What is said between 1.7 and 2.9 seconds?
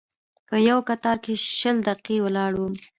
دقیقې ولاړ وم.